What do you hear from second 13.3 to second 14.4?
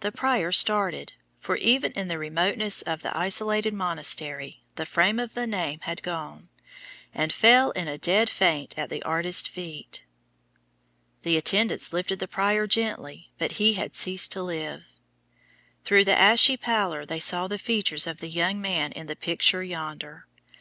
but he had ceased